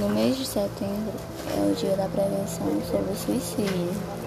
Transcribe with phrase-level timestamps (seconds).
[0.00, 1.14] No mês de setembro
[1.56, 4.25] é o dia da prevenção sobre o suicídio.